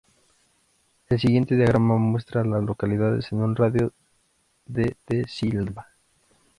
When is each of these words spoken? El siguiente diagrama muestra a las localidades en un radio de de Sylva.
El 1.09 1.19
siguiente 1.19 1.55
diagrama 1.55 1.95
muestra 1.99 2.41
a 2.41 2.43
las 2.43 2.63
localidades 2.63 3.31
en 3.33 3.43
un 3.43 3.55
radio 3.55 3.93
de 4.65 4.97
de 5.05 5.25
Sylva. 5.27 5.89